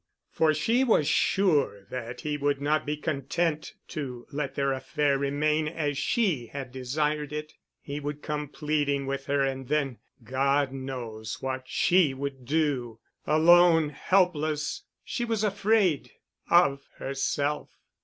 For 0.31 0.51
she 0.51 0.83
was 0.83 1.07
sure 1.07 1.83
that 1.91 2.21
he 2.21 2.35
would 2.35 2.59
not 2.59 2.87
be 2.87 2.97
content 2.97 3.75
to 3.89 4.25
let 4.31 4.55
their 4.55 4.73
affair 4.73 5.19
remain 5.19 5.67
as 5.67 5.95
she 5.95 6.47
had 6.47 6.71
desired 6.71 7.31
it. 7.31 7.53
He 7.79 7.99
would 7.99 8.23
come 8.23 8.47
pleading 8.47 9.05
with 9.05 9.27
her 9.27 9.41
and 9.43 9.67
then—God 9.67 10.71
knows 10.71 11.37
what 11.39 11.67
she 11.67 12.15
would 12.15 12.45
do. 12.45 12.99
Alone, 13.27 13.89
helpless—she 13.89 15.23
was 15.23 15.43
afraid—of 15.43 16.87
herself. 16.97 17.69